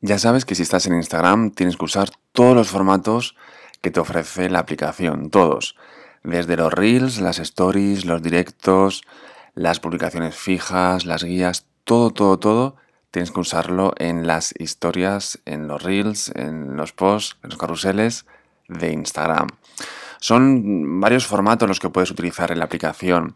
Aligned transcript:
Ya 0.00 0.18
sabes 0.18 0.44
que 0.44 0.54
si 0.54 0.62
estás 0.62 0.86
en 0.86 0.94
Instagram 0.94 1.50
tienes 1.50 1.76
que 1.76 1.84
usar 1.84 2.10
todos 2.32 2.54
los 2.54 2.68
formatos 2.68 3.34
que 3.80 3.90
te 3.90 3.98
ofrece 3.98 4.48
la 4.48 4.60
aplicación, 4.60 5.30
todos. 5.30 5.74
Desde 6.22 6.56
los 6.56 6.72
reels, 6.72 7.20
las 7.20 7.40
stories, 7.40 8.04
los 8.04 8.22
directos, 8.22 9.02
las 9.54 9.80
publicaciones 9.80 10.36
fijas, 10.36 11.04
las 11.04 11.24
guías, 11.24 11.66
todo, 11.82 12.10
todo, 12.10 12.38
todo, 12.38 12.76
tienes 13.10 13.32
que 13.32 13.40
usarlo 13.40 13.92
en 13.98 14.26
las 14.28 14.54
historias, 14.58 15.40
en 15.46 15.66
los 15.66 15.82
reels, 15.82 16.30
en 16.36 16.76
los 16.76 16.92
posts, 16.92 17.36
en 17.42 17.50
los 17.50 17.58
carruseles 17.58 18.24
de 18.68 18.92
Instagram. 18.92 19.48
Son 20.20 21.00
varios 21.00 21.26
formatos 21.26 21.68
los 21.68 21.80
que 21.80 21.90
puedes 21.90 22.12
utilizar 22.12 22.52
en 22.52 22.60
la 22.60 22.66
aplicación 22.66 23.34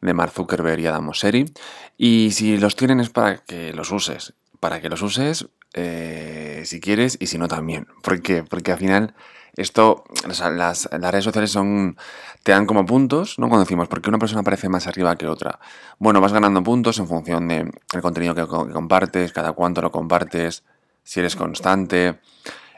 de 0.00 0.14
Mark 0.14 0.32
Zuckerberg 0.32 0.78
y 0.78 0.86
Adam 0.86 1.06
Mosseri. 1.06 1.52
Y 1.96 2.30
si 2.32 2.56
los 2.56 2.76
tienen 2.76 3.00
es 3.00 3.10
para 3.10 3.38
que 3.38 3.72
los 3.72 3.90
uses. 3.90 4.34
Para 4.60 4.80
que 4.80 4.88
los 4.88 5.02
uses 5.02 5.48
eh, 5.74 6.62
si 6.64 6.80
quieres 6.80 7.16
y 7.20 7.26
si 7.26 7.38
no 7.38 7.48
también. 7.48 7.86
¿Por 8.02 8.22
qué? 8.22 8.42
Porque 8.42 8.72
al 8.72 8.78
final 8.78 9.14
esto, 9.56 10.04
las, 10.26 10.88
redes 10.90 11.24
sociales 11.24 11.50
son, 11.50 11.96
te 12.42 12.52
dan 12.52 12.66
como 12.66 12.86
puntos, 12.86 13.38
¿no? 13.38 13.48
Cuando 13.48 13.64
decimos, 13.64 13.88
¿por 13.88 14.02
qué 14.02 14.08
una 14.08 14.18
persona 14.18 14.40
aparece 14.40 14.68
más 14.68 14.86
arriba 14.86 15.16
que 15.16 15.28
otra? 15.28 15.60
Bueno, 15.98 16.20
vas 16.20 16.32
ganando 16.32 16.62
puntos 16.62 16.98
en 16.98 17.06
función 17.06 17.46
del 17.48 17.72
contenido 18.02 18.34
que 18.34 18.46
compartes, 18.46 19.32
cada 19.32 19.52
cuánto 19.52 19.80
lo 19.80 19.92
compartes, 19.92 20.64
si 21.04 21.20
eres 21.20 21.36
constante. 21.36 22.18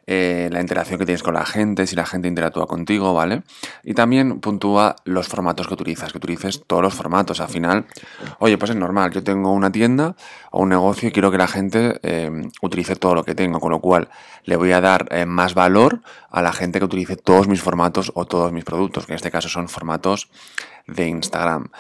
Eh, 0.09 0.49
la 0.53 0.61
interacción 0.61 1.01
que 1.01 1.05
tienes 1.05 1.25
con 1.25 1.35
la 1.35 1.45
gente, 1.45 1.85
si 1.89 1.97
la 1.97 2.07
gente 2.07 2.29
interactúa 2.29 2.69
contigo, 2.69 3.13
¿vale? 3.13 3.43
Y 3.83 3.95
también 3.95 4.39
puntúa 4.39 4.95
los 5.05 5.27
formatos 5.27 5.67
que 5.67 5.75
utilizas, 5.75 6.13
que 6.13 6.19
utilices 6.19 6.63
todos 6.65 6.81
los 6.81 6.95
formatos. 6.95 7.41
Al 7.41 7.49
final, 7.49 7.87
oye, 8.39 8.57
pues 8.57 8.71
es 8.71 8.77
normal, 8.77 9.11
yo 9.11 9.25
tengo 9.25 9.53
una 9.53 9.73
tienda 9.73 10.15
o 10.53 10.63
un 10.63 10.69
negocio 10.69 11.09
y 11.09 11.13
quiero 11.13 11.33
que 11.33 11.39
la 11.39 11.49
gente 11.49 11.99
eh, 12.05 12.31
utilice 12.63 12.95
todo 12.95 13.17
lo 13.17 13.25
que 13.25 13.35
tengo, 13.35 13.59
con 13.59 13.73
lo 13.73 13.81
cual 13.81 14.09
le 14.45 14.55
voy 14.55 14.71
a 14.71 14.81
dar 14.81 15.09
eh, 15.11 15.27
más 15.27 15.55
valor 15.55 16.03
a 16.31 16.41
la 16.41 16.53
gente 16.53 16.79
que 16.79 16.85
utilice 16.85 17.17
todos 17.17 17.49
mis 17.49 17.61
formatos 17.61 18.13
o 18.15 18.27
todos 18.27 18.53
mis 18.53 18.65
productos, 18.65 19.07
que 19.07 19.13
en 19.13 19.17
este 19.17 19.33
caso 19.33 19.49
son 19.49 19.69
formatos 19.69 20.31
de 20.87 21.09
Instagram. 21.09 21.71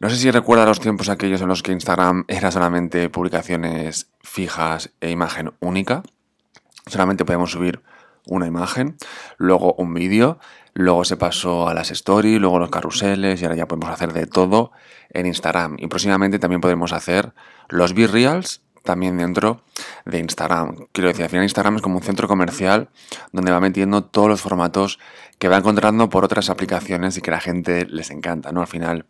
No 0.00 0.10
sé 0.10 0.16
si 0.16 0.30
recuerda 0.32 0.66
los 0.66 0.80
tiempos 0.80 1.08
aquellos 1.08 1.40
en 1.40 1.46
los 1.46 1.62
que 1.62 1.70
Instagram 1.70 2.24
era 2.26 2.50
solamente 2.50 3.08
publicaciones 3.10 4.08
fijas 4.20 4.90
e 5.00 5.10
imagen 5.10 5.52
única 5.60 6.02
solamente 6.86 7.24
podemos 7.24 7.50
subir 7.50 7.82
una 8.28 8.46
imagen, 8.46 8.96
luego 9.38 9.74
un 9.74 9.94
vídeo, 9.94 10.38
luego 10.74 11.04
se 11.04 11.16
pasó 11.16 11.68
a 11.68 11.74
las 11.74 11.90
stories, 11.90 12.40
luego 12.40 12.58
los 12.58 12.70
carruseles 12.70 13.40
y 13.40 13.44
ahora 13.44 13.56
ya 13.56 13.68
podemos 13.68 13.90
hacer 13.90 14.12
de 14.12 14.26
todo 14.26 14.72
en 15.10 15.26
Instagram. 15.26 15.76
Y 15.78 15.86
próximamente 15.86 16.38
también 16.38 16.60
podemos 16.60 16.92
hacer 16.92 17.32
los 17.68 17.94
B-Reals 17.94 18.62
también 18.86 19.18
dentro 19.18 19.62
de 20.06 20.18
Instagram. 20.18 20.86
Quiero 20.92 21.08
decir, 21.08 21.24
al 21.24 21.30
final 21.30 21.44
Instagram 21.44 21.76
es 21.76 21.82
como 21.82 21.96
un 21.96 22.02
centro 22.02 22.28
comercial 22.28 22.88
donde 23.32 23.52
va 23.52 23.60
metiendo 23.60 24.04
todos 24.04 24.28
los 24.28 24.40
formatos 24.40 24.98
que 25.38 25.48
va 25.48 25.58
encontrando 25.58 26.08
por 26.08 26.24
otras 26.24 26.48
aplicaciones 26.48 27.18
y 27.18 27.20
que 27.20 27.30
la 27.30 27.40
gente 27.40 27.84
les 27.86 28.10
encanta, 28.10 28.52
¿no? 28.52 28.62
Al 28.62 28.66
final 28.66 29.04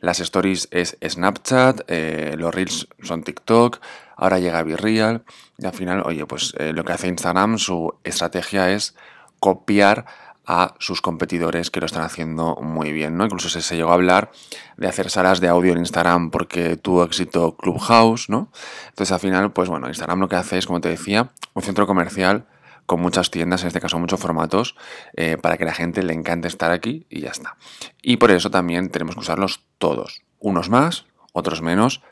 las 0.00 0.20
stories 0.20 0.68
es 0.70 0.98
Snapchat, 1.02 1.82
eh, 1.86 2.34
los 2.36 2.54
reels 2.54 2.88
son 3.02 3.22
TikTok, 3.22 3.80
ahora 4.22 4.38
llega 4.38 4.62
Virreal 4.62 5.24
y 5.58 5.66
al 5.66 5.72
final, 5.72 6.02
oye, 6.06 6.24
pues 6.26 6.54
eh, 6.58 6.72
lo 6.72 6.84
que 6.84 6.92
hace 6.92 7.08
Instagram, 7.08 7.58
su 7.58 7.92
estrategia 8.04 8.70
es 8.70 8.94
copiar 9.40 10.06
a 10.46 10.74
sus 10.78 11.00
competidores 11.00 11.70
que 11.70 11.80
lo 11.80 11.86
están 11.86 12.04
haciendo 12.04 12.56
muy 12.62 12.92
bien, 12.92 13.16
¿no? 13.16 13.24
Incluso 13.24 13.48
se, 13.48 13.76
llegó 13.76 13.90
a 13.90 13.94
hablar 13.94 14.30
de 14.76 14.86
hacer 14.86 15.10
salas 15.10 15.40
de 15.40 15.48
audio 15.48 15.72
en 15.72 15.78
Instagram 15.78 16.30
porque 16.30 16.76
tuvo 16.76 17.02
éxito 17.02 17.56
Clubhouse, 17.56 18.28
¿no? 18.28 18.52
Entonces 18.90 19.12
al 19.12 19.18
final, 19.18 19.52
pues 19.52 19.68
bueno, 19.68 19.88
Instagram 19.88 20.20
lo 20.20 20.28
que 20.28 20.36
hace 20.36 20.56
es, 20.58 20.66
como 20.66 20.80
te 20.80 20.88
decía, 20.88 21.32
un 21.54 21.62
centro 21.62 21.88
comercial 21.88 22.46
con 22.86 23.00
muchas 23.00 23.30
tiendas, 23.30 23.62
en 23.62 23.68
este 23.68 23.80
caso 23.80 23.98
muchos 23.98 24.20
formatos, 24.20 24.76
eh, 25.16 25.36
para 25.36 25.56
que 25.58 25.64
la 25.64 25.74
gente 25.74 26.02
le 26.04 26.12
encante 26.12 26.46
estar 26.46 26.70
aquí 26.70 27.06
y 27.10 27.22
ya 27.22 27.30
está. 27.30 27.56
Y 28.02 28.18
por 28.18 28.30
eso 28.30 28.50
también 28.50 28.90
tenemos 28.90 29.16
que 29.16 29.20
usarlos 29.20 29.64
todos, 29.78 30.22
unos 30.38 30.70
más, 30.70 31.06
otros 31.32 31.60
menos, 31.60 32.02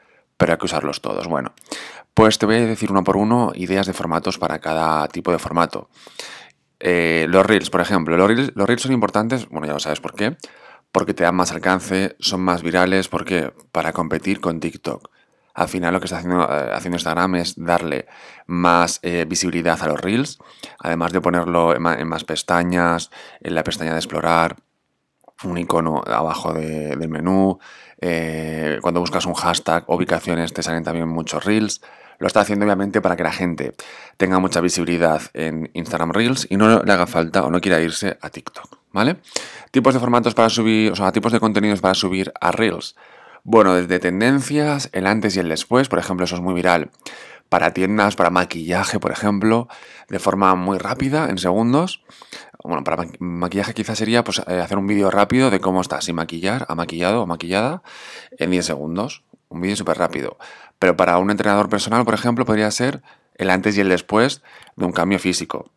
pero 0.40 0.52
hay 0.54 0.58
que 0.58 0.64
usarlos 0.64 1.02
todos. 1.02 1.28
Bueno, 1.28 1.52
pues 2.14 2.38
te 2.38 2.46
voy 2.46 2.56
a 2.56 2.66
decir 2.66 2.90
uno 2.90 3.04
por 3.04 3.18
uno 3.18 3.52
ideas 3.54 3.86
de 3.86 3.92
formatos 3.92 4.38
para 4.38 4.58
cada 4.58 5.06
tipo 5.08 5.30
de 5.30 5.38
formato. 5.38 5.90
Eh, 6.80 7.26
los 7.28 7.44
reels, 7.44 7.68
por 7.68 7.82
ejemplo. 7.82 8.16
Los 8.16 8.26
reels, 8.26 8.52
los 8.54 8.66
reels 8.66 8.80
son 8.80 8.92
importantes, 8.92 9.46
bueno, 9.50 9.66
ya 9.66 9.74
lo 9.74 9.80
sabes 9.80 10.00
por 10.00 10.14
qué. 10.14 10.38
Porque 10.92 11.12
te 11.12 11.24
dan 11.24 11.34
más 11.34 11.52
alcance, 11.52 12.16
son 12.20 12.40
más 12.40 12.62
virales, 12.62 13.08
porque 13.08 13.52
para 13.70 13.92
competir 13.92 14.40
con 14.40 14.60
TikTok. 14.60 15.10
Al 15.52 15.68
final 15.68 15.92
lo 15.92 16.00
que 16.00 16.06
está 16.06 16.16
haciendo, 16.16 16.48
eh, 16.50 16.80
Instagram 16.82 17.34
es 17.34 17.54
darle 17.62 18.06
más 18.46 18.98
eh, 19.02 19.26
visibilidad 19.28 19.80
a 19.82 19.88
los 19.88 20.00
reels, 20.00 20.38
además 20.78 21.12
de 21.12 21.20
ponerlo 21.20 21.76
en, 21.76 22.08
más 22.08 22.24
pestañas, 22.24 23.10
en 23.42 23.54
la 23.54 23.62
pestaña 23.62 23.92
de 23.92 23.98
explorar, 23.98 24.56
un 25.44 25.58
icono 25.58 26.02
abajo 26.06 26.52
del 26.52 27.08
menú, 27.08 27.58
cuando 28.80 29.00
buscas 29.00 29.26
un 29.26 29.34
hashtag 29.34 29.84
ubicaciones 29.88 30.52
te 30.52 30.62
salen 30.62 30.84
también 30.84 31.08
muchos 31.08 31.44
reels. 31.44 31.80
Lo 32.18 32.26
está 32.26 32.40
haciendo 32.40 32.66
obviamente 32.66 33.00
para 33.00 33.16
que 33.16 33.22
la 33.22 33.32
gente 33.32 33.74
tenga 34.18 34.38
mucha 34.38 34.60
visibilidad 34.60 35.22
en 35.32 35.70
Instagram 35.72 36.12
Reels 36.12 36.46
y 36.50 36.58
no 36.58 36.82
le 36.82 36.92
haga 36.92 37.06
falta 37.06 37.44
o 37.44 37.50
no 37.50 37.60
quiera 37.60 37.80
irse 37.80 38.18
a 38.20 38.28
TikTok, 38.28 38.78
¿vale? 38.92 39.16
Tipos 39.70 39.94
de 39.94 40.00
formatos 40.00 40.34
para 40.34 40.50
subir, 40.50 40.92
o 40.92 40.96
sea, 40.96 41.12
tipos 41.12 41.32
de 41.32 41.40
contenidos 41.40 41.80
para 41.80 41.94
subir 41.94 42.30
a 42.38 42.52
Reels. 42.52 42.94
Bueno, 43.42 43.74
desde 43.74 43.98
tendencias, 43.98 44.90
el 44.92 45.06
antes 45.06 45.34
y 45.36 45.40
el 45.40 45.48
después, 45.48 45.88
por 45.88 45.98
ejemplo, 45.98 46.24
eso 46.24 46.34
es 46.34 46.42
muy 46.42 46.52
viral 46.52 46.90
para 47.48 47.72
tiendas, 47.72 48.16
para 48.16 48.30
maquillaje, 48.30 49.00
por 49.00 49.12
ejemplo, 49.12 49.68
de 50.08 50.18
forma 50.18 50.54
muy 50.54 50.78
rápida, 50.78 51.28
en 51.30 51.38
segundos. 51.38 52.02
Bueno, 52.62 52.84
para 52.84 53.06
maquillaje 53.18 53.74
quizás 53.74 53.98
sería 53.98 54.22
pues, 54.22 54.42
eh, 54.46 54.60
hacer 54.60 54.78
un 54.78 54.86
vídeo 54.86 55.10
rápido 55.10 55.50
de 55.50 55.60
cómo 55.60 55.80
estás 55.80 56.04
sin 56.04 56.16
maquillar, 56.16 56.66
a 56.68 56.74
maquillado 56.74 57.22
o 57.22 57.26
maquillada, 57.26 57.82
en 58.32 58.50
10 58.50 58.66
segundos. 58.66 59.24
Un 59.48 59.60
vídeo 59.60 59.76
súper 59.76 59.98
rápido. 59.98 60.38
Pero 60.78 60.96
para 60.96 61.18
un 61.18 61.30
entrenador 61.30 61.68
personal, 61.68 62.04
por 62.04 62.14
ejemplo, 62.14 62.44
podría 62.44 62.70
ser 62.70 63.02
el 63.34 63.50
antes 63.50 63.76
y 63.76 63.80
el 63.80 63.88
después 63.88 64.42
de 64.76 64.84
un 64.84 64.92
cambio 64.92 65.18
físico. 65.18 65.72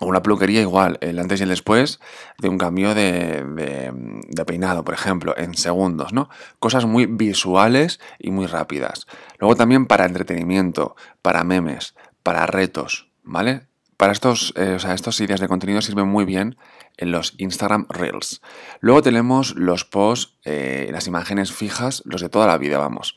O 0.00 0.06
una 0.06 0.22
peluquería 0.22 0.60
igual, 0.60 0.96
el 1.00 1.18
antes 1.18 1.40
y 1.40 1.42
el 1.42 1.48
después 1.48 2.00
de 2.38 2.48
un 2.48 2.56
cambio 2.56 2.94
de, 2.94 3.44
de, 3.44 4.44
peinado, 4.44 4.84
por 4.84 4.94
ejemplo, 4.94 5.34
en 5.36 5.54
segundos, 5.54 6.12
¿no? 6.12 6.28
Cosas 6.58 6.86
muy 6.86 7.06
visuales 7.06 8.00
y 8.18 8.30
muy 8.30 8.46
rápidas. 8.46 9.06
Luego 9.38 9.56
también 9.56 9.86
para 9.86 10.06
entretenimiento, 10.06 10.94
para 11.20 11.42
memes, 11.44 11.94
para 12.22 12.46
retos, 12.46 13.10
¿vale? 13.22 13.67
Para 13.98 14.12
estos, 14.12 14.54
eh, 14.56 14.74
o 14.76 14.78
sea, 14.78 14.94
estas 14.94 15.20
ideas 15.20 15.40
de 15.40 15.48
contenido 15.48 15.82
sirven 15.82 16.08
muy 16.08 16.24
bien 16.24 16.56
en 16.96 17.12
los 17.12 17.34
Instagram 17.36 17.86
Reels. 17.90 18.40
Luego 18.80 19.02
tenemos 19.02 19.54
los 19.54 19.84
posts, 19.84 20.38
eh, 20.44 20.88
las 20.90 21.06
imágenes 21.06 21.52
fijas, 21.52 22.02
los 22.06 22.22
de 22.22 22.30
toda 22.30 22.46
la 22.46 22.56
vida, 22.56 22.78
vamos 22.78 23.16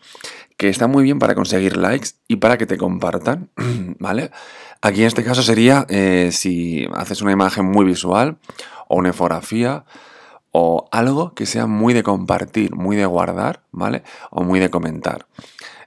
que 0.61 0.69
está 0.69 0.85
muy 0.85 1.01
bien 1.03 1.17
para 1.17 1.33
conseguir 1.33 1.75
likes 1.75 2.09
y 2.27 2.35
para 2.35 2.55
que 2.55 2.67
te 2.67 2.77
compartan, 2.77 3.49
¿vale? 3.99 4.29
Aquí 4.83 5.01
en 5.01 5.07
este 5.07 5.23
caso 5.23 5.41
sería 5.41 5.87
eh, 5.89 6.29
si 6.31 6.87
haces 6.93 7.23
una 7.23 7.31
imagen 7.31 7.65
muy 7.65 7.83
visual 7.83 8.37
o 8.87 8.97
una 8.97 9.07
infografía 9.07 9.85
o 10.51 10.87
algo 10.91 11.33
que 11.33 11.47
sea 11.47 11.65
muy 11.65 11.95
de 11.95 12.03
compartir, 12.03 12.75
muy 12.75 12.95
de 12.95 13.07
guardar, 13.07 13.63
¿vale? 13.71 14.03
O 14.29 14.43
muy 14.43 14.59
de 14.59 14.69
comentar. 14.69 15.25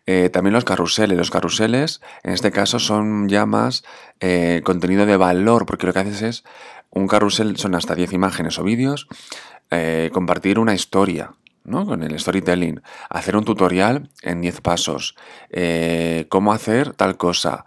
Eh, 0.07 0.29
también 0.31 0.53
los 0.53 0.65
carruseles. 0.65 1.17
Los 1.17 1.31
carruseles, 1.31 2.01
en 2.23 2.33
este 2.33 2.51
caso, 2.51 2.79
son 2.79 3.29
ya 3.29 3.47
más 3.47 3.85
eh, 4.21 4.63
contenido 4.65 5.07
de 5.07 5.17
valor, 5.17 5.67
porque 5.67 5.87
lo 5.87 5.93
que 5.93 6.01
haces 6.01 6.23
es, 6.23 6.45
un 6.91 7.09
carrusel 7.09 7.57
son 7.57 7.75
hasta 7.75 7.95
10 7.95 8.13
imágenes 8.13 8.59
o 8.59 8.65
vídeos, 8.65 9.09
compartir 10.13 10.61
una 10.61 10.73
historia, 10.73 11.33
¿no? 11.65 11.87
Con 11.87 12.03
el 12.03 12.19
storytelling. 12.19 12.83
Hacer 13.09 13.37
un 13.37 13.45
tutorial 13.45 14.11
en 14.23 14.41
10 14.41 14.61
pasos. 14.61 15.17
Eh, 15.51 16.27
cómo 16.29 16.53
hacer 16.53 16.93
tal 16.93 17.17
cosa. 17.17 17.65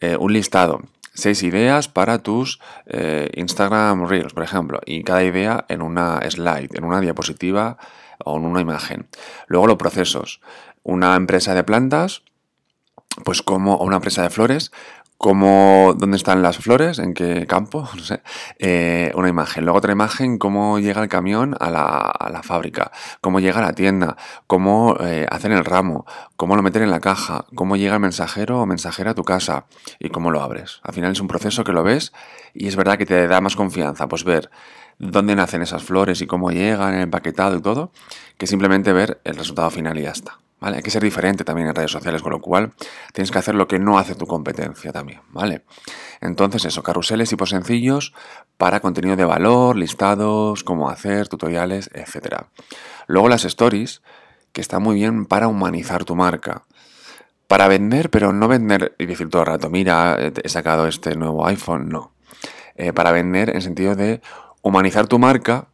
Eh, 0.00 0.16
un 0.16 0.32
listado. 0.32 0.80
Seis 1.14 1.42
ideas 1.42 1.88
para 1.88 2.18
tus 2.18 2.60
eh, 2.86 3.30
Instagram 3.34 4.06
Reels, 4.06 4.34
por 4.34 4.42
ejemplo. 4.42 4.80
Y 4.84 5.02
cada 5.02 5.22
idea 5.24 5.64
en 5.68 5.80
una 5.80 6.20
slide, 6.28 6.76
en 6.76 6.84
una 6.84 7.00
diapositiva 7.00 7.78
o 8.22 8.36
en 8.36 8.44
una 8.44 8.60
imagen. 8.60 9.06
Luego 9.46 9.66
los 9.66 9.76
procesos. 9.76 10.40
Una 10.88 11.16
empresa 11.16 11.52
de 11.52 11.64
plantas, 11.64 12.22
pues 13.24 13.42
como, 13.42 13.78
una 13.78 13.96
empresa 13.96 14.22
de 14.22 14.30
flores, 14.30 14.70
cómo, 15.18 15.96
dónde 15.98 16.16
están 16.16 16.42
las 16.42 16.58
flores, 16.58 17.00
en 17.00 17.12
qué 17.12 17.44
campo, 17.48 17.88
no 17.96 18.02
sé, 18.04 18.22
eh, 18.60 19.10
una 19.16 19.28
imagen. 19.28 19.64
Luego 19.64 19.78
otra 19.78 19.90
imagen, 19.90 20.38
cómo 20.38 20.78
llega 20.78 21.02
el 21.02 21.08
camión 21.08 21.56
a 21.58 21.70
la, 21.70 22.40
fábrica, 22.44 22.92
cómo 23.20 23.40
llega 23.40 23.58
a 23.58 23.62
la 23.62 23.72
tienda, 23.72 24.16
cómo 24.46 24.96
eh, 25.00 25.26
hacen 25.28 25.50
el 25.50 25.64
ramo, 25.64 26.06
cómo 26.36 26.54
lo 26.54 26.62
meten 26.62 26.84
en 26.84 26.92
la 26.92 27.00
caja, 27.00 27.46
cómo 27.56 27.74
llega 27.74 27.94
el 27.94 28.00
mensajero 28.00 28.60
o 28.60 28.66
mensajera 28.66 29.10
a 29.10 29.14
tu 29.14 29.24
casa 29.24 29.66
y 29.98 30.10
cómo 30.10 30.30
lo 30.30 30.40
abres. 30.40 30.78
Al 30.84 30.94
final 30.94 31.10
es 31.10 31.20
un 31.20 31.26
proceso 31.26 31.64
que 31.64 31.72
lo 31.72 31.82
ves 31.82 32.12
y 32.54 32.68
es 32.68 32.76
verdad 32.76 32.96
que 32.96 33.06
te 33.06 33.26
da 33.26 33.40
más 33.40 33.56
confianza, 33.56 34.06
pues 34.06 34.22
ver 34.22 34.52
dónde 35.00 35.34
nacen 35.34 35.62
esas 35.62 35.82
flores 35.82 36.20
y 36.20 36.28
cómo 36.28 36.52
llegan, 36.52 36.94
el 36.94 37.02
empaquetado 37.02 37.56
y 37.56 37.60
todo, 37.60 37.90
que 38.38 38.46
simplemente 38.46 38.92
ver 38.92 39.20
el 39.24 39.34
resultado 39.34 39.68
final 39.70 39.98
y 39.98 40.02
ya 40.02 40.12
está. 40.12 40.38
¿Vale? 40.60 40.76
Hay 40.76 40.82
que 40.82 40.90
ser 40.90 41.02
diferente 41.02 41.44
también 41.44 41.68
en 41.68 41.74
redes 41.74 41.90
sociales, 41.90 42.22
con 42.22 42.32
lo 42.32 42.40
cual 42.40 42.72
tienes 43.12 43.30
que 43.30 43.38
hacer 43.38 43.54
lo 43.54 43.68
que 43.68 43.78
no 43.78 43.98
hace 43.98 44.14
tu 44.14 44.26
competencia 44.26 44.92
también, 44.92 45.20
¿vale? 45.30 45.64
Entonces 46.20 46.64
eso, 46.64 46.82
carruseles 46.82 47.32
y 47.32 47.36
sencillos 47.46 48.14
para 48.56 48.80
contenido 48.80 49.16
de 49.16 49.24
valor, 49.24 49.76
listados, 49.76 50.64
cómo 50.64 50.88
hacer, 50.90 51.28
tutoriales, 51.28 51.90
etc. 51.92 52.44
Luego 53.06 53.28
las 53.28 53.44
stories, 53.44 54.02
que 54.52 54.60
está 54.60 54.78
muy 54.78 54.96
bien 54.96 55.26
para 55.26 55.48
humanizar 55.48 56.04
tu 56.04 56.16
marca. 56.16 56.64
Para 57.46 57.68
vender, 57.68 58.10
pero 58.10 58.32
no 58.32 58.48
vender 58.48 58.96
y 58.98 59.06
decir 59.06 59.28
todo 59.28 59.42
el 59.42 59.48
rato, 59.48 59.70
mira, 59.70 60.16
he 60.18 60.48
sacado 60.48 60.88
este 60.88 61.14
nuevo 61.14 61.46
iPhone, 61.46 61.88
no. 61.88 62.12
Eh, 62.74 62.92
para 62.92 63.12
vender 63.12 63.54
en 63.54 63.62
sentido 63.62 63.94
de 63.94 64.20
humanizar 64.62 65.06
tu 65.06 65.18
marca 65.18 65.68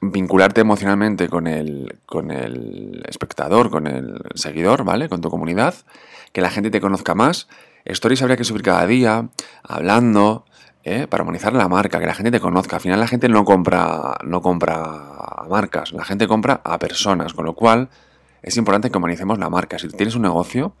vincularte 0.00 0.60
emocionalmente 0.60 1.28
con 1.28 1.46
el, 1.46 1.98
con 2.06 2.30
el 2.30 3.02
espectador, 3.08 3.70
con 3.70 3.86
el 3.86 4.20
seguidor, 4.34 4.84
¿vale? 4.84 5.08
Con 5.08 5.20
tu 5.20 5.30
comunidad, 5.30 5.74
que 6.32 6.40
la 6.40 6.50
gente 6.50 6.70
te 6.70 6.80
conozca 6.80 7.14
más. 7.14 7.48
Stories 7.84 8.22
habría 8.22 8.36
que 8.36 8.44
subir 8.44 8.62
cada 8.62 8.86
día, 8.86 9.28
hablando, 9.62 10.44
¿eh? 10.84 11.06
para 11.08 11.22
humanizar 11.22 11.52
la 11.52 11.68
marca, 11.68 11.98
que 12.00 12.06
la 12.06 12.14
gente 12.14 12.30
te 12.30 12.40
conozca. 12.40 12.76
Al 12.76 12.82
final 12.82 13.00
la 13.00 13.06
gente 13.06 13.28
no 13.28 13.44
compra, 13.44 14.16
no 14.24 14.40
compra 14.40 15.44
marcas, 15.48 15.92
la 15.92 16.04
gente 16.04 16.26
compra 16.26 16.60
a 16.64 16.78
personas, 16.78 17.34
con 17.34 17.44
lo 17.44 17.54
cual 17.54 17.88
es 18.42 18.56
importante 18.56 18.90
que 18.90 18.98
humanicemos 18.98 19.38
la 19.38 19.50
marca. 19.50 19.78
Si 19.78 19.88
tienes 19.88 20.14
un 20.14 20.22
negocio, 20.22 20.74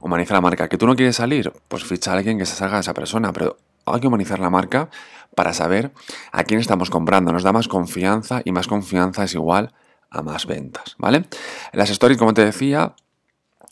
humaniza 0.00 0.34
la 0.34 0.40
marca. 0.40 0.68
¿Que 0.68 0.78
tú 0.78 0.86
no 0.86 0.96
quieres 0.96 1.16
salir? 1.16 1.52
Pues 1.68 1.84
ficha 1.84 2.12
a 2.12 2.14
alguien 2.14 2.38
que 2.38 2.46
se 2.46 2.56
salga 2.56 2.74
de 2.74 2.80
esa 2.80 2.94
persona, 2.94 3.32
pero 3.32 3.58
hay 3.94 4.00
que 4.00 4.06
humanizar 4.08 4.38
la 4.38 4.50
marca 4.50 4.90
para 5.34 5.52
saber 5.52 5.92
a 6.32 6.44
quién 6.44 6.60
estamos 6.60 6.90
comprando. 6.90 7.32
Nos 7.32 7.42
da 7.42 7.52
más 7.52 7.68
confianza 7.68 8.42
y 8.44 8.52
más 8.52 8.66
confianza 8.66 9.24
es 9.24 9.34
igual 9.34 9.74
a 10.10 10.22
más 10.22 10.46
ventas, 10.46 10.96
¿vale? 10.98 11.24
Las 11.72 11.90
stories, 11.90 12.18
como 12.18 12.34
te 12.34 12.44
decía, 12.44 12.94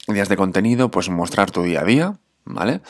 días 0.06 0.28
de 0.28 0.37
contenido, 0.37 0.90
pues 0.90 1.08
mostrar 1.08 1.50
tu 1.50 1.62
día 1.62 1.81
a 1.81 1.84
día, 1.84 2.19
¿vale? 2.44 2.81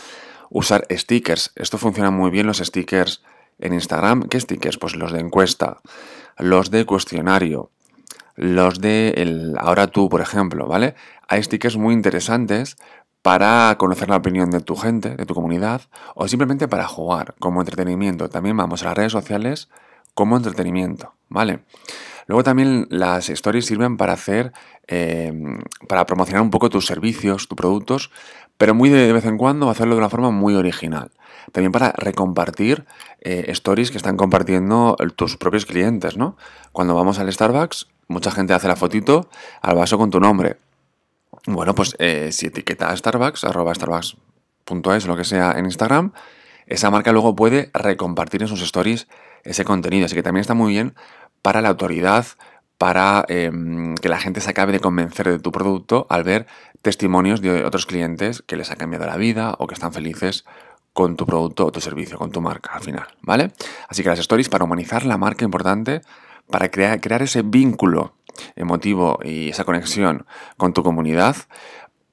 Usar 0.50 0.86
stickers. 0.90 1.52
Esto 1.56 1.78
funciona 1.78 2.10
muy 2.10 2.30
bien 2.30 2.46
los 2.46 2.58
stickers 2.58 3.22
en 3.58 3.72
Instagram. 3.74 4.28
¿Qué 4.28 4.40
stickers? 4.40 4.78
Pues 4.78 4.96
los 4.96 5.12
de 5.12 5.20
encuesta, 5.20 5.80
los 6.38 6.70
de 6.70 6.84
cuestionario, 6.84 7.70
los 8.36 8.80
de 8.80 9.14
el 9.16 9.54
ahora 9.58 9.86
tú, 9.86 10.08
por 10.08 10.20
ejemplo, 10.20 10.66
¿vale? 10.66 10.94
Hay 11.28 11.42
stickers 11.42 11.76
muy 11.76 11.94
interesantes 11.94 12.76
para 13.24 13.74
conocer 13.78 14.10
la 14.10 14.16
opinión 14.16 14.50
de 14.50 14.60
tu 14.60 14.76
gente, 14.76 15.16
de 15.16 15.24
tu 15.24 15.32
comunidad, 15.32 15.80
o 16.14 16.28
simplemente 16.28 16.68
para 16.68 16.86
jugar 16.86 17.34
como 17.38 17.62
entretenimiento. 17.62 18.28
También 18.28 18.54
vamos 18.54 18.82
a 18.82 18.88
las 18.88 18.98
redes 18.98 19.12
sociales 19.12 19.70
como 20.12 20.36
entretenimiento, 20.36 21.14
¿vale? 21.30 21.60
Luego 22.26 22.44
también 22.44 22.86
las 22.90 23.30
stories 23.30 23.64
sirven 23.64 23.96
para 23.96 24.12
hacer, 24.12 24.52
em, 24.88 25.58
para 25.88 26.04
promocionar 26.04 26.42
un 26.42 26.50
poco 26.50 26.68
tus 26.68 26.84
servicios, 26.84 27.48
tus 27.48 27.56
productos, 27.56 28.10
pero 28.58 28.74
muy 28.74 28.90
de 28.90 29.10
vez 29.14 29.24
en 29.24 29.38
cuando 29.38 29.70
hacerlo 29.70 29.94
de 29.94 30.00
una 30.00 30.10
forma 30.10 30.30
muy 30.30 30.54
original. 30.54 31.10
También 31.50 31.72
para 31.72 31.92
recompartir 31.92 32.84
eh, 33.22 33.46
stories 33.48 33.90
que 33.90 33.96
están 33.96 34.18
compartiendo 34.18 34.98
tus 35.16 35.38
propios 35.38 35.64
clientes, 35.64 36.18
¿no? 36.18 36.36
Cuando 36.72 36.94
vamos 36.94 37.18
al 37.18 37.32
Starbucks, 37.32 37.86
mucha 38.06 38.30
gente 38.30 38.52
hace 38.52 38.68
la 38.68 38.76
fotito 38.76 39.30
al 39.62 39.76
vaso 39.76 39.96
con 39.96 40.10
tu 40.10 40.20
nombre. 40.20 40.58
Bueno, 41.46 41.74
pues 41.74 41.96
eh, 41.98 42.30
si 42.32 42.46
etiqueta 42.46 42.90
a 42.90 42.96
Starbucks, 42.96 43.44
arroba 43.44 43.74
starbucks.es, 43.74 45.06
lo 45.06 45.16
que 45.16 45.24
sea 45.24 45.52
en 45.52 45.66
Instagram, 45.66 46.12
esa 46.66 46.90
marca 46.90 47.12
luego 47.12 47.36
puede 47.36 47.70
recompartir 47.74 48.42
en 48.42 48.48
sus 48.48 48.62
stories 48.62 49.06
ese 49.42 49.64
contenido. 49.64 50.06
Así 50.06 50.14
que 50.14 50.22
también 50.22 50.40
está 50.40 50.54
muy 50.54 50.72
bien 50.72 50.94
para 51.42 51.60
la 51.60 51.68
autoridad, 51.68 52.26
para 52.78 53.24
em, 53.28 53.94
que 53.96 54.08
la 54.08 54.18
gente 54.18 54.40
se 54.40 54.50
acabe 54.50 54.72
de 54.72 54.80
convencer 54.80 55.28
de 55.30 55.38
tu 55.38 55.52
producto 55.52 56.06
al 56.10 56.24
ver 56.24 56.46
testimonios 56.82 57.40
de 57.40 57.64
otros 57.64 57.86
clientes 57.86 58.42
que 58.46 58.56
les 58.56 58.70
ha 58.70 58.76
cambiado 58.76 59.06
la 59.06 59.16
vida 59.16 59.54
o 59.58 59.66
que 59.66 59.74
están 59.74 59.92
felices 59.92 60.44
con 60.92 61.16
tu 61.16 61.26
producto 61.26 61.66
o 61.66 61.72
tu 61.72 61.80
servicio, 61.80 62.18
con 62.18 62.30
tu 62.30 62.40
marca 62.40 62.70
al 62.72 62.82
final, 62.82 63.06
¿vale? 63.20 63.52
Así 63.88 64.02
que 64.02 64.08
las 64.08 64.18
stories 64.20 64.48
para 64.48 64.64
humanizar 64.64 65.04
la 65.04 65.18
marca 65.18 65.44
importante, 65.44 66.02
para 66.50 66.70
crear 66.70 67.22
ese 67.22 67.42
vínculo 67.42 68.14
emotivo 68.56 69.18
y 69.22 69.50
esa 69.50 69.64
conexión 69.64 70.26
con 70.56 70.72
tu 70.72 70.82
comunidad 70.82 71.36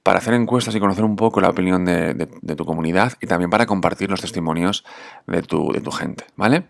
para 0.04 0.20
hacer 0.20 0.34
encuestas 0.34 0.74
y 0.76 0.80
conocer 0.80 1.04
un 1.04 1.16
poco 1.16 1.42
la 1.42 1.50
opinión 1.50 1.86
de, 1.86 2.28
tu 2.56 2.66
comunidad 2.66 3.14
y 3.22 3.28
también 3.28 3.50
para 3.50 3.66
compartir 3.66 4.10
los 4.10 4.22
testimonios 4.22 4.84
de 5.28 5.44
tu, 5.44 5.72
de 5.72 5.82
tu 5.82 5.92
gente, 5.92 6.26
¿vale? 6.36 6.64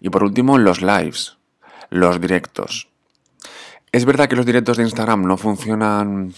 Y 0.00 0.08
por 0.08 0.24
último, 0.24 0.56
los 0.56 0.80
lives, 0.80 1.36
los 1.90 2.20
directos. 2.20 2.88
Es 3.92 4.04
verdad 4.04 4.28
que 4.28 4.36
los 4.36 4.46
directos 4.46 4.76
de 4.76 4.84
Instagram 4.84 5.24
no 5.26 5.36
funcionan 5.36 6.32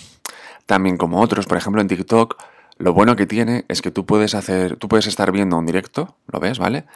tan 0.67 0.83
bien 0.83 0.97
como 0.97 1.21
otros, 1.21 1.47
por 1.47 1.57
ejemplo 1.57 1.81
en 1.81 1.89
TikTok, 1.89 2.37
lo 2.79 2.95
bueno 2.95 3.15
que 3.15 3.27
tiene 3.27 3.65
es 3.69 3.83
que 3.83 3.91
tú 3.91 4.07
puedes 4.07 4.35
hacer, 4.35 4.77
tú 4.77 4.89
puedes 4.89 5.07
estar 5.07 5.31
viendo 5.33 5.59
un 5.59 5.67
directo, 5.67 6.17
¿lo 6.29 6.41
ves, 6.41 6.59
vale? 6.59 6.87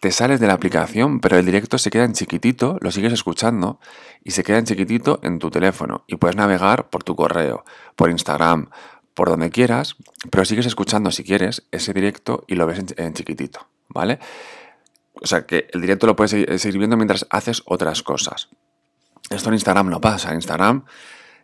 Te 0.00 0.12
sales 0.12 0.40
de 0.40 0.46
la 0.46 0.52
aplicación, 0.52 1.20
pero 1.20 1.38
el 1.38 1.44
directo 1.44 1.78
se 1.78 1.90
queda 1.90 2.04
en 2.04 2.12
chiquitito, 2.12 2.78
lo 2.80 2.90
sigues 2.90 3.12
escuchando 3.12 3.80
y 4.22 4.30
se 4.30 4.44
queda 4.44 4.58
en 4.58 4.64
chiquitito 4.64 5.18
en 5.22 5.38
tu 5.38 5.50
teléfono 5.50 6.04
y 6.06 6.16
puedes 6.16 6.36
navegar 6.36 6.88
por 6.88 7.02
tu 7.02 7.16
correo, 7.16 7.64
por 7.96 8.10
Instagram, 8.10 8.70
por 9.14 9.28
donde 9.28 9.50
quieras, 9.50 9.96
pero 10.30 10.44
sigues 10.44 10.66
escuchando 10.66 11.10
si 11.10 11.24
quieres 11.24 11.66
ese 11.72 11.92
directo 11.92 12.44
y 12.46 12.54
lo 12.54 12.66
ves 12.66 12.84
en, 12.96 13.14
chiquitito, 13.14 13.66
¿vale? 13.88 14.20
O 15.20 15.26
sea 15.26 15.44
que 15.46 15.66
el 15.72 15.80
directo 15.80 16.06
lo 16.06 16.14
puedes 16.14 16.30
seguir 16.62 16.78
viendo 16.78 16.96
mientras 16.96 17.26
haces 17.30 17.62
otras 17.66 18.04
cosas. 18.04 18.48
Esto 19.30 19.48
en 19.48 19.54
Instagram 19.54 19.90
no 19.90 20.00
pasa. 20.00 20.28
En 20.28 20.36
Instagram 20.36 20.84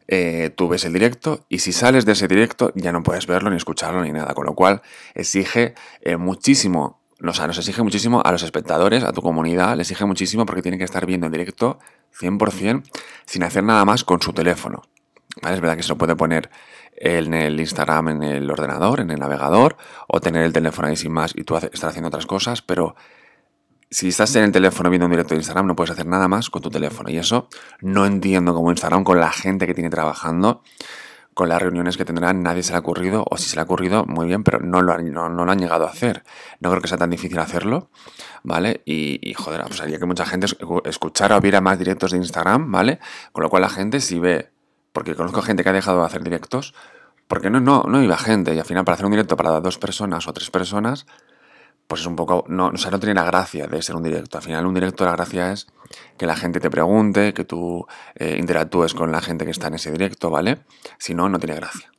eh, 0.06 0.50
tú 0.54 0.68
ves 0.68 0.84
el 0.84 0.92
directo 0.92 1.44
y 1.48 1.58
si 1.58 1.72
sales 1.72 2.04
de 2.04 2.12
ese 2.12 2.28
directo 2.28 2.72
ya 2.76 2.92
no 2.92 3.02
puedes 3.02 3.26
verlo 3.26 3.50
ni 3.50 3.56
escucharlo 3.56 4.04
ni 4.04 4.12
nada. 4.12 4.34
Con 4.34 4.46
lo 4.46 4.54
cual 4.54 4.80
exige 5.14 5.74
eh, 6.02 6.16
muchísimo 6.16 7.00
nos, 7.20 7.40
nos 7.40 7.58
exige 7.58 7.82
muchísimo 7.82 8.22
a 8.24 8.32
los 8.32 8.42
espectadores, 8.42 9.04
a 9.04 9.12
tu 9.12 9.22
comunidad, 9.22 9.76
les 9.76 9.90
exige 9.90 10.04
muchísimo 10.04 10.46
porque 10.46 10.62
tienen 10.62 10.78
que 10.78 10.84
estar 10.84 11.06
viendo 11.06 11.26
en 11.26 11.32
directo 11.32 11.78
100% 12.18 12.82
sin 13.26 13.42
hacer 13.42 13.64
nada 13.64 13.84
más 13.84 14.04
con 14.04 14.20
su 14.20 14.32
teléfono. 14.32 14.82
Es 15.42 15.60
verdad 15.60 15.76
que 15.76 15.82
se 15.82 15.88
lo 15.88 15.98
puede 15.98 16.14
poner 16.16 16.50
en 16.96 17.34
el 17.34 17.58
Instagram, 17.58 18.08
en 18.08 18.22
el 18.22 18.50
ordenador, 18.50 19.00
en 19.00 19.10
el 19.10 19.18
navegador, 19.18 19.76
o 20.06 20.20
tener 20.20 20.42
el 20.42 20.52
teléfono 20.52 20.88
ahí 20.88 20.96
sin 20.96 21.12
más 21.12 21.32
y 21.34 21.42
tú 21.44 21.56
estar 21.56 21.90
haciendo 21.90 22.08
otras 22.08 22.26
cosas, 22.26 22.62
pero 22.62 22.94
si 23.90 24.08
estás 24.08 24.34
en 24.36 24.44
el 24.44 24.52
teléfono 24.52 24.90
viendo 24.90 25.06
un 25.06 25.12
directo 25.12 25.34
de 25.34 25.40
Instagram, 25.40 25.66
no 25.66 25.76
puedes 25.76 25.92
hacer 25.92 26.06
nada 26.06 26.26
más 26.26 26.50
con 26.50 26.62
tu 26.62 26.70
teléfono. 26.70 27.10
Y 27.10 27.16
eso 27.16 27.48
no 27.80 28.06
entiendo 28.06 28.52
cómo 28.54 28.70
Instagram, 28.70 29.04
con 29.04 29.20
la 29.20 29.30
gente 29.30 29.66
que 29.66 29.74
tiene 29.74 29.90
trabajando, 29.90 30.62
con 31.34 31.48
las 31.48 31.60
reuniones 31.60 31.96
que 31.96 32.04
tendrán 32.04 32.42
nadie 32.42 32.62
se 32.62 32.72
le 32.72 32.76
ha 32.76 32.80
ocurrido, 32.80 33.24
o 33.28 33.36
si 33.36 33.48
se 33.48 33.56
le 33.56 33.60
ha 33.60 33.64
ocurrido, 33.64 34.04
muy 34.06 34.26
bien, 34.26 34.44
pero 34.44 34.60
no 34.60 34.80
lo, 34.80 34.92
han, 34.92 35.12
no, 35.12 35.28
lo 35.28 35.50
han 35.50 35.58
llegado 35.58 35.86
a 35.86 35.90
hacer. 35.90 36.24
No 36.60 36.70
creo 36.70 36.80
que 36.80 36.88
sea 36.88 36.96
tan 36.96 37.10
difícil 37.10 37.38
hacerlo, 37.38 37.90
¿vale? 38.44 38.82
Y, 38.84 39.34
joder, 39.34 39.62
pues 39.66 39.80
haría 39.80 39.98
que 39.98 40.06
mucha 40.06 40.24
gente 40.24 40.46
escuchara 40.84 41.36
o 41.36 41.40
viera 41.40 41.60
más 41.60 41.78
directos 41.78 42.12
de 42.12 42.18
Instagram, 42.18 42.70
¿vale? 42.70 43.00
Con 43.32 43.42
lo 43.42 43.50
cual 43.50 43.62
la 43.62 43.68
gente 43.68 44.00
si 44.00 44.18
ve, 44.18 44.50
porque 44.92 45.14
conozco 45.14 45.42
gente 45.42 45.62
que 45.64 45.68
ha 45.68 45.72
dejado 45.72 46.00
de 46.00 46.06
hacer 46.06 46.22
directos, 46.22 46.74
porque 47.26 47.50
no, 47.50 47.60
no, 47.60 47.84
no 47.88 48.02
iba 48.02 48.16
gente, 48.16 48.54
y 48.54 48.58
al 48.58 48.64
final 48.64 48.84
para 48.84 48.94
hacer 48.94 49.06
un 49.06 49.12
directo 49.12 49.36
para 49.36 49.60
dos 49.60 49.78
personas 49.78 50.28
o 50.28 50.32
tres 50.32 50.50
personas, 50.50 51.06
pues 51.86 52.00
es 52.02 52.06
un 52.06 52.16
poco, 52.16 52.44
no, 52.48 52.68
o 52.68 52.76
sea, 52.76 52.90
no 52.90 52.98
tiene 52.98 53.14
la 53.14 53.24
gracia 53.24 53.66
de 53.66 53.82
ser 53.82 53.96
un 53.96 54.02
directo. 54.02 54.38
Al 54.38 54.44
final 54.44 54.66
un 54.66 54.74
directo 54.74 55.04
la 55.04 55.12
gracia 55.12 55.52
es 55.52 55.66
que 56.16 56.26
la 56.26 56.36
gente 56.36 56.60
te 56.60 56.70
pregunte, 56.70 57.34
que 57.34 57.44
tú 57.44 57.86
eh, 58.14 58.36
interactúes 58.38 58.94
con 58.94 59.12
la 59.12 59.20
gente 59.20 59.44
que 59.44 59.50
está 59.50 59.68
en 59.68 59.74
ese 59.74 59.90
directo, 59.90 60.30
¿vale? 60.30 60.58
Si 60.98 61.14
no, 61.14 61.28
no 61.28 61.38
tiene 61.38 61.56
gracia. 61.56 61.90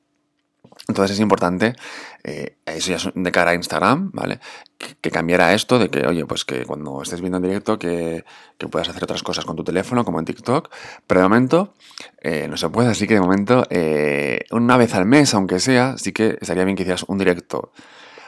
Entonces 0.87 1.15
es 1.15 1.19
importante, 1.19 1.75
eh, 2.23 2.57
eso 2.65 2.91
ya 2.91 2.97
es 2.97 3.09
de 3.13 3.31
cara 3.31 3.51
a 3.51 3.55
Instagram, 3.55 4.11
¿vale? 4.13 4.39
Que, 4.77 5.09
cambiara 5.09 5.53
esto 5.53 5.79
de 5.79 5.89
que, 5.89 6.05
oye, 6.05 6.25
pues 6.25 6.45
que 6.45 6.63
cuando 6.63 7.01
estés 7.01 7.21
viendo 7.21 7.37
en 7.37 7.43
directo 7.43 7.79
que, 7.79 8.23
puedas 8.69 8.89
hacer 8.89 9.03
otras 9.03 9.23
cosas 9.23 9.45
con 9.45 9.55
tu 9.55 9.63
teléfono, 9.63 10.05
como 10.05 10.19
en 10.19 10.25
TikTok, 10.25 10.69
pero 11.07 11.21
de 11.21 11.27
momento 11.27 11.73
eh, 12.21 12.47
no 12.47 12.57
se 12.57 12.69
puede, 12.69 12.89
así 12.89 13.07
que 13.07 13.15
de 13.15 13.21
momento, 13.21 13.63
una 14.51 14.77
vez 14.77 14.93
al 14.93 15.05
mes, 15.05 15.33
aunque 15.33 15.59
sea, 15.59 15.97
sí 15.97 16.11
que 16.11 16.37
estaría 16.39 16.65
bien 16.65 16.75
que 16.75 16.83
hicieras 16.83 17.03
un 17.07 17.17
directo 17.17 17.71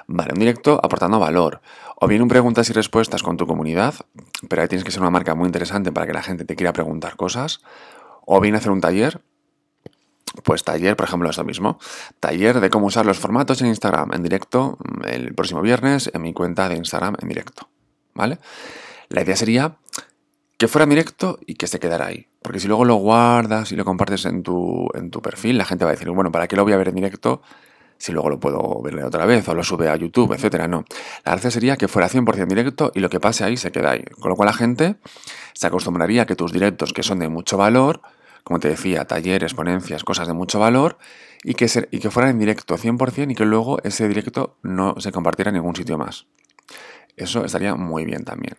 Vale, 0.08 0.32
un 0.34 0.40
directo 0.40 0.80
aportando 0.82 1.20
valor. 1.20 1.62
O 1.98 2.08
bien 2.08 2.22
un 2.22 2.30
preguntas 2.30 2.70
y 2.70 2.74
respuestas 2.74 3.24
con 3.24 3.36
tu 3.36 3.46
comunidad, 3.46 3.94
pero 4.48 4.62
ahí 4.62 4.68
tienes 4.70 4.86
que 4.86 4.92
ser 4.92 5.02
una 5.02 5.10
marca 5.10 5.36
muy 5.36 5.48
interesante 5.48 5.92
para 5.92 6.08
que 6.08 6.14
la 6.14 6.24
gente 6.24 6.46
te 6.46 6.56
quiera 6.56 6.72
preguntar 6.72 7.18
cosas. 7.18 7.62
O 8.26 8.40
bien 8.40 8.56
hacer 8.56 8.72
un 8.72 8.80
taller. 8.80 9.22
Pues 10.44 10.64
taller, 10.64 10.96
por 10.96 11.08
ejemplo, 11.08 11.30
esto 11.30 11.44
mismo. 11.44 11.78
Taller 12.22 12.62
de 12.62 12.70
cómo 12.70 12.86
usar 12.86 13.06
los 13.06 13.20
formatos 13.20 13.62
en 13.62 13.68
Instagram 13.68 14.14
en 14.14 14.24
directo 14.24 14.78
el 15.06 15.34
próximo 15.36 15.62
viernes 15.62 16.10
en 16.14 16.22
mi 16.22 16.34
cuenta 16.34 16.70
de 16.70 16.76
Instagram 16.78 17.18
en 17.22 17.28
directo. 17.28 17.68
¿Vale? 18.14 18.40
La 19.10 19.24
idea 19.24 19.36
sería 19.36 19.78
que 20.58 20.68
fuera 20.68 20.84
en 20.84 20.92
directo 20.92 21.38
y 21.46 21.56
que 21.56 21.68
se 21.68 21.80
quedara 21.80 22.06
ahí. 22.06 22.28
Porque 22.42 22.62
si 22.62 22.68
luego 22.68 22.86
lo 22.86 22.96
guardas 22.96 23.74
y 23.74 23.76
lo 23.76 23.84
compartes 23.84 24.26
en 24.26 24.44
tu, 24.44 24.88
en 24.94 25.12
tu 25.12 25.22
perfil, 25.22 25.58
la 25.58 25.66
gente 25.66 25.84
va 25.84 25.92
a 25.92 25.96
decir, 25.96 26.10
bueno, 26.12 26.32
¿para 26.32 26.48
qué 26.48 26.56
lo 26.56 26.64
voy 26.64 26.74
a 26.74 26.78
ver 26.78 26.90
en 26.90 26.96
directo 26.96 27.42
si 27.98 28.12
luego 28.12 28.30
lo 28.30 28.40
puedo 28.40 28.82
verle 28.82 29.04
otra 29.04 29.26
vez 29.26 29.48
o 29.48 29.54
lo 29.54 29.64
sube 29.64 29.90
a 29.90 29.96
YouTube, 29.96 30.34
etcétera, 30.34 30.68
no. 30.68 30.86
La 31.26 31.34
gracia 31.34 31.52
sería 31.52 31.78
que 31.78 31.88
fuera 31.88 32.10
100% 32.10 32.48
directo 32.48 32.92
y 32.94 33.00
lo 33.00 33.10
que 33.10 33.20
pase 33.20 33.44
ahí 33.44 33.58
se 33.58 33.72
queda 33.72 33.92
ahí. 33.92 34.04
Con 34.20 34.30
lo 34.30 34.36
cual 34.36 34.48
la 34.48 34.54
gente 34.54 34.96
se 35.54 35.68
acostumbraría 35.68 36.24
a 36.24 36.26
que 36.26 36.36
tus 36.36 36.52
directos, 36.52 36.94
que 36.94 37.04
son 37.04 37.20
de 37.20 37.30
mucho 37.30 37.58
valor, 37.58 38.02
como 38.44 38.60
te 38.60 38.70
decía, 38.70 39.06
talleres, 39.06 39.54
ponencias, 39.54 40.04
cosas 40.04 40.28
de 40.28 40.34
mucho 40.34 40.60
valor 40.60 40.98
y 41.44 41.54
que, 41.54 41.68
y 41.92 42.00
que 42.00 42.10
fueran 42.10 42.32
en 42.32 42.40
directo 42.40 42.78
100% 42.78 43.32
y 43.32 43.36
que 43.36 43.46
luego 43.46 43.80
ese 43.84 44.08
directo 44.08 44.58
no 44.64 44.96
se 45.00 45.12
compartiera 45.12 45.50
en 45.50 45.56
ningún 45.56 45.76
sitio 45.76 45.98
más. 45.98 46.28
Eso 47.18 47.44
estaría 47.44 47.76
muy 47.76 48.06
bien 48.06 48.24
también. 48.24 48.56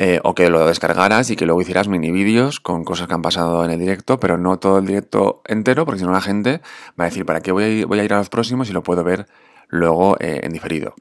Eh, 0.00 0.20
o 0.22 0.32
que 0.32 0.48
lo 0.48 0.64
descargaras 0.64 1.28
y 1.30 1.34
que 1.34 1.44
luego 1.44 1.60
hicieras 1.60 1.88
mini 1.88 2.12
vídeos 2.12 2.60
con 2.60 2.84
cosas 2.84 3.08
que 3.08 3.14
han 3.14 3.22
pasado 3.22 3.64
en 3.64 3.72
el 3.72 3.80
directo, 3.80 4.20
pero 4.20 4.38
no 4.38 4.60
todo 4.60 4.78
el 4.78 4.86
directo 4.86 5.42
entero, 5.44 5.84
porque 5.84 5.98
si 5.98 6.06
no 6.06 6.12
la 6.12 6.20
gente 6.20 6.60
va 6.90 7.02
a 7.02 7.08
decir, 7.08 7.26
¿para 7.26 7.40
qué 7.40 7.50
voy 7.50 7.64
a 7.64 8.04
ir, 8.04 8.12
a, 8.12 8.18
los 8.18 8.28
próximos 8.28 8.70
y 8.70 8.72
lo 8.72 8.84
puedo 8.84 9.02
ver 9.02 9.26
luego 9.66 10.16
eh, 10.20 10.42
en 10.44 10.52
diferido? 10.52 10.94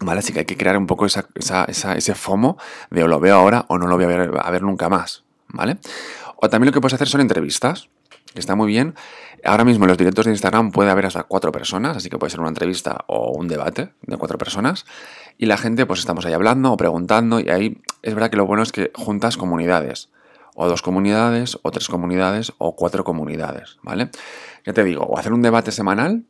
¿Vale? 0.00 0.18
Así 0.18 0.32
que 0.32 0.40
hay 0.40 0.46
que 0.46 0.56
crear 0.56 0.76
un 0.76 0.88
poco 0.88 1.06
esa, 1.06 1.28
ese 1.68 2.14
FOMO 2.16 2.56
de 2.90 3.04
o 3.04 3.06
lo 3.06 3.20
veo 3.20 3.36
ahora 3.36 3.66
o 3.68 3.78
no 3.78 3.86
lo 3.86 3.94
voy 3.94 4.06
a 4.06 4.08
ver, 4.08 4.32
a 4.36 4.50
ver 4.50 4.62
nunca 4.62 4.88
más, 4.88 5.22
¿vale? 5.46 5.76
O 6.34 6.48
también 6.48 6.66
lo 6.66 6.72
que 6.72 6.80
puedes 6.80 6.94
hacer 6.94 7.06
son 7.06 7.20
entrevistas, 7.20 7.88
está 8.34 8.54
muy 8.54 8.68
bien. 8.68 8.94
Ahora 9.44 9.64
mismo 9.64 9.84
en 9.84 9.88
los 9.88 9.98
directos 9.98 10.24
de 10.24 10.32
Instagram 10.32 10.72
puede 10.72 10.90
haber 10.90 11.06
hasta 11.06 11.22
cuatro 11.22 11.52
personas, 11.52 11.96
así 11.96 12.10
que 12.10 12.18
puede 12.18 12.30
ser 12.30 12.40
una 12.40 12.48
entrevista 12.48 13.04
o 13.06 13.32
un 13.32 13.48
debate 13.48 13.92
de 14.02 14.16
cuatro 14.16 14.38
personas. 14.38 14.84
Y 15.36 15.46
la 15.46 15.56
gente, 15.56 15.86
pues 15.86 16.00
estamos 16.00 16.26
ahí 16.26 16.32
hablando 16.32 16.72
o 16.72 16.76
preguntando, 16.76 17.40
y 17.40 17.48
ahí 17.48 17.80
es 18.02 18.14
verdad 18.14 18.30
que 18.30 18.36
lo 18.36 18.46
bueno 18.46 18.62
es 18.62 18.72
que 18.72 18.90
juntas 18.94 19.36
comunidades. 19.36 20.10
O 20.54 20.68
dos 20.68 20.82
comunidades, 20.82 21.56
o 21.62 21.70
tres 21.70 21.86
comunidades, 21.88 22.52
o 22.58 22.74
cuatro 22.74 23.04
comunidades, 23.04 23.78
¿vale? 23.82 24.10
Ya 24.66 24.72
te 24.72 24.82
digo, 24.82 25.04
o 25.04 25.16
hacer 25.16 25.32
un 25.32 25.42
debate 25.42 25.70
semanal, 25.70 26.24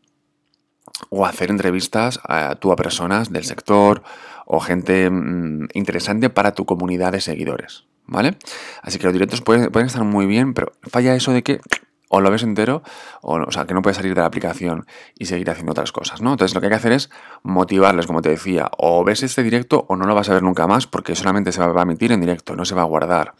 o 1.08 1.24
hacer 1.24 1.50
entrevistas 1.50 2.20
a, 2.24 2.56
tú 2.56 2.70
a 2.70 2.76
personas 2.76 3.32
del 3.32 3.44
sector, 3.44 4.02
o 4.44 4.60
gente 4.60 5.08
mm, 5.08 5.68
interesante 5.72 6.28
para 6.28 6.52
tu 6.52 6.66
comunidad 6.66 7.12
de 7.12 7.22
seguidores, 7.22 7.84
¿vale? 8.06 8.36
Así 8.82 8.98
que 8.98 9.04
los 9.04 9.14
directos 9.14 9.40
pueden, 9.40 9.70
pueden 9.70 9.86
estar 9.86 10.04
muy 10.04 10.26
bien, 10.26 10.52
pero 10.52 10.72
falla 10.82 11.14
eso 11.14 11.32
de 11.32 11.42
que 11.42 11.60
o 12.08 12.20
lo 12.20 12.30
ves 12.30 12.42
entero, 12.42 12.82
o, 13.20 13.50
sea, 13.50 13.66
que 13.66 13.74
no 13.74 13.82
puedes 13.82 13.96
salir 13.96 14.14
de 14.14 14.20
la 14.20 14.26
aplicación 14.26 14.86
y 15.18 15.26
seguir 15.26 15.50
haciendo 15.50 15.72
otras 15.72 15.92
cosas, 15.92 16.22
¿no? 16.22 16.32
Entonces 16.32 16.54
lo 16.54 16.60
que 16.60 16.66
hay 16.66 16.70
que 16.70 16.76
hacer 16.76 16.92
es 16.92 17.10
motivarles, 17.42 18.06
como 18.06 18.22
te 18.22 18.30
decía, 18.30 18.70
o 18.78 19.04
ves 19.04 19.22
este 19.22 19.42
directo 19.42 19.84
o 19.88 19.96
no 19.96 20.06
lo 20.06 20.14
vas 20.14 20.28
a 20.30 20.34
ver 20.34 20.42
nunca 20.42 20.66
más 20.66 20.86
porque 20.86 21.14
solamente 21.14 21.52
se 21.52 21.60
va 21.60 21.80
a 21.80 21.82
emitir 21.82 22.12
en 22.12 22.20
directo, 22.20 22.56
no 22.56 22.64
se 22.64 22.74
va 22.74 22.82
a 22.82 22.86
guardar. 22.86 23.34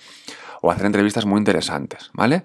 O 0.61 0.71
hacer 0.71 0.87
entrevistas 0.87 1.25
muy 1.25 1.39
interesantes, 1.39 2.11
¿vale? 2.13 2.45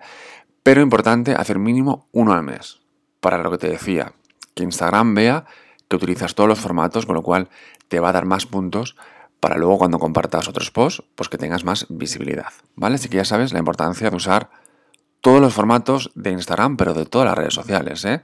Pero 0.62 0.82
importante 0.82 1.34
hacer 1.34 1.60
mínimo 1.60 2.08
uno 2.12 2.34
al 2.34 2.44
mes. 2.44 2.80
Para 3.20 3.38
lo 3.38 3.52
que 3.52 3.58
te 3.58 3.70
decía, 3.70 4.14
que 4.54 4.64
Instagram 4.64 5.16
vea 5.16 5.46
que 5.88 5.96
utilizas 5.96 6.36
todos 6.36 6.48
los 6.48 6.60
formatos, 6.60 7.06
con 7.06 7.16
lo 7.16 7.24
cual 7.24 7.50
te 7.88 8.00
va 8.00 8.10
a 8.10 8.14
dar 8.14 8.26
más 8.26 8.46
puntos 8.46 8.96
para 9.40 9.58
luego 9.58 9.78
cuando 9.78 10.00
compartas 10.00 10.48
otros 10.48 10.72
posts, 10.72 11.04
pues 11.16 11.28
que 11.28 11.38
tengas 11.38 11.66
más 11.66 11.86
visibilidad, 11.90 12.48
¿vale? 12.76 12.96
Así 12.96 13.10
que 13.10 13.18
ya 13.18 13.26
sabes 13.26 13.52
la 13.52 13.60
importancia 13.60 14.10
de 14.10 14.16
usar 14.16 14.50
todos 15.24 15.40
los 15.40 15.54
formatos 15.54 16.12
de 16.16 16.32
Instagram, 16.32 16.76
pero 16.76 16.94
de 16.94 17.06
todas 17.06 17.26
las 17.26 17.38
redes 17.38 17.54
sociales. 17.54 18.04
¿eh? 18.04 18.22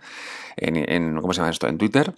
En, 0.58 1.16
¿Cómo 1.22 1.34
se 1.34 1.40
llama 1.40 1.50
esto? 1.50 1.66
En 1.68 1.78
Twitter. 1.78 2.14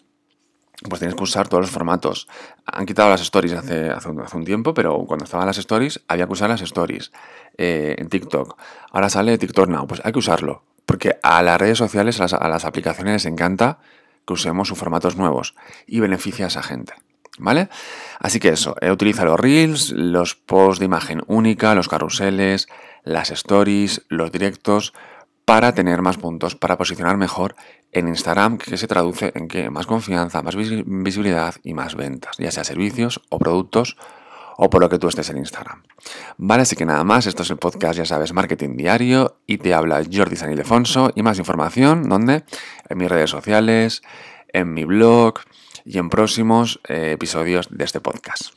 Pues 0.90 1.00
tienes 1.00 1.16
que 1.16 1.22
usar 1.22 1.48
todos 1.48 1.62
los 1.62 1.70
formatos. 1.70 2.28
Han 2.66 2.88
quitado 2.88 3.08
las 3.08 3.22
stories 3.22 3.54
hace, 3.54 3.92
hace, 3.92 4.10
un, 4.10 4.44
tiempo, 4.44 4.74
pero 4.74 4.98
cuando 5.06 5.26
estaban 5.26 5.46
las 5.46 5.60
stories 5.60 6.02
había 6.08 6.26
que 6.26 6.34
usar 6.34 6.50
las 6.50 6.62
stories. 6.62 7.12
Eh, 7.60 7.94
en 8.00 8.10
TikTok. 8.10 8.58
Ahora 8.92 9.08
sale 9.12 9.38
TikTok 9.38 9.70
Now. 9.70 9.86
Pues 9.86 10.02
hay 10.04 10.12
que 10.12 10.18
usarlo. 10.18 10.64
Porque 10.88 11.20
a 11.22 11.44
las 11.44 11.62
redes 11.62 11.78
sociales, 11.78 12.20
a 12.20 12.50
las, 12.50 12.66
aplicaciones 12.66 13.14
les 13.14 13.26
encanta 13.28 13.78
que 14.26 14.34
usemos 14.34 14.68
sus 14.68 14.80
formatos 14.80 15.16
nuevos 15.16 15.54
y 15.86 16.00
beneficia 16.00 16.46
a 16.46 16.48
esa 16.48 16.64
gente. 16.64 16.94
¿Vale? 17.38 17.70
Así 18.20 18.40
que 18.40 18.50
eso, 18.50 18.76
eh, 18.82 18.90
utiliza 18.90 19.26
los 19.26 19.40
reels, 19.40 19.92
los 19.92 20.34
posts 20.34 20.80
de 20.80 20.86
imagen 20.86 21.22
única, 21.28 21.76
los 21.76 21.88
carruseles, 21.88 22.68
las 23.03 23.31
stories, 23.31 24.03
los 24.10 24.31
directos, 24.31 24.93
para 25.46 25.74
tener 25.74 26.01
más 26.01 26.17
puntos, 26.17 26.55
para 26.55 26.77
posicionar 26.77 27.17
mejor 27.17 27.55
en 27.91 28.08
Instagram, 28.08 28.58
que 28.58 28.77
se 28.77 28.88
traduce 28.88 29.31
en 29.36 29.48
que 29.48 29.70
más 29.70 29.86
confianza, 29.86 30.41
más 30.41 30.55
visibilidad 30.55 31.55
y 31.63 31.74
más 31.74 31.96
ventas, 31.96 32.38
ya 32.38 32.51
sea 32.51 32.63
servicios 32.63 33.22
o 33.29 33.38
productos 33.38 33.98
o 34.58 34.70
por 34.70 34.81
lo 34.81 34.89
que 34.89 35.00
tú 35.00 35.08
estés 35.08 35.29
en 35.29 35.38
Instagram. 35.38 35.84
Vale, 36.38 36.62
así 36.62 36.75
que 36.75 36.86
nada 36.86 37.03
más, 37.03 37.25
esto 37.25 37.43
es 37.43 37.50
el 37.50 37.58
podcast, 37.58 37.98
ya 37.98 38.05
sabes, 38.05 38.31
Marketing 38.31 38.77
Diario 38.77 39.41
y 39.48 39.58
te 39.58 39.74
habla 39.74 40.03
Jordi 40.10 40.36
San 40.36 40.51
Ildefonso 40.51 41.12
y 41.15 41.24
más 41.24 41.39
información, 41.39 42.08
¿dónde? 42.08 42.43
En 42.88 42.98
mis 42.98 43.10
redes 43.10 43.31
sociales, 43.31 44.03
en 44.53 44.74
mi 44.74 44.86
blog 44.86 45.39
y 45.84 45.98
en 45.98 46.10
próximos 46.10 46.79
eh, 46.88 47.12
episodios 47.13 47.67
de 47.72 47.84
este 47.84 48.00
podcast. 48.00 48.53